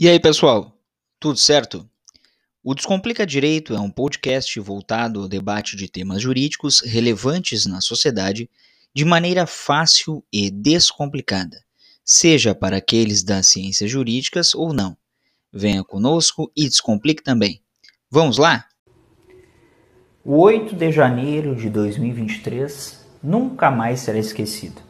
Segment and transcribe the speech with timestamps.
[0.00, 0.78] E aí, pessoal?
[1.18, 1.84] Tudo certo?
[2.62, 8.48] O Descomplica Direito é um podcast voltado ao debate de temas jurídicos relevantes na sociedade
[8.94, 11.60] de maneira fácil e descomplicada,
[12.04, 14.96] seja para aqueles das ciências jurídicas ou não.
[15.52, 17.60] Venha conosco e descomplique também.
[18.08, 18.66] Vamos lá?
[20.24, 24.80] O 8 de janeiro de 2023 nunca mais será esquecido.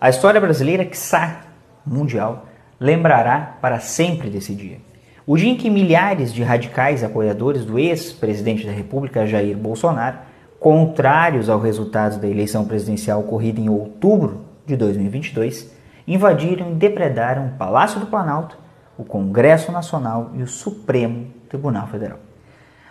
[0.00, 1.46] A história brasileira, quiçá
[1.86, 2.48] mundial,
[2.80, 4.78] lembrará para sempre desse dia.
[5.26, 10.18] O dia em que milhares de radicais apoiadores do ex-presidente da República, Jair Bolsonaro,
[10.58, 15.70] contrários ao resultado da eleição presidencial ocorrida em outubro de 2022,
[16.06, 18.56] invadiram e depredaram o Palácio do Planalto,
[18.96, 22.18] o Congresso Nacional e o Supremo Tribunal Federal.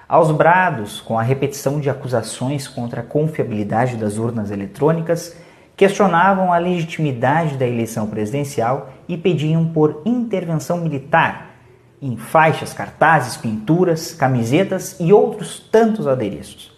[0.07, 5.35] Aos brados, com a repetição de acusações contra a confiabilidade das urnas eletrônicas,
[5.77, 11.55] questionavam a legitimidade da eleição presidencial e pediam por intervenção militar
[12.01, 16.75] em faixas, cartazes, pinturas, camisetas e outros tantos adereços.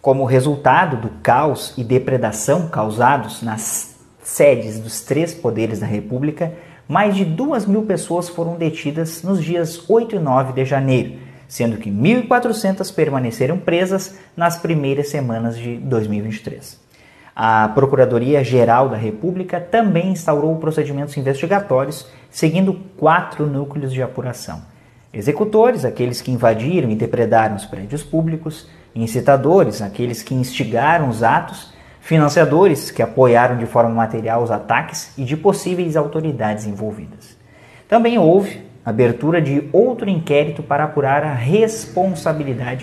[0.00, 6.52] Como resultado do caos e depredação causados nas sedes dos três poderes da República,
[6.86, 11.78] mais de duas mil pessoas foram detidas nos dias 8 e 9 de janeiro, sendo
[11.78, 16.83] que 1.400 permaneceram presas nas primeiras semanas de 2023.
[17.36, 24.62] A Procuradoria-Geral da República também instaurou procedimentos investigatórios, seguindo quatro núcleos de apuração:
[25.12, 31.72] executores, aqueles que invadiram e depredaram os prédios públicos, incitadores, aqueles que instigaram os atos,
[32.00, 37.36] financiadores, que apoiaram de forma material os ataques, e de possíveis autoridades envolvidas.
[37.88, 42.82] Também houve abertura de outro inquérito para apurar a responsabilidade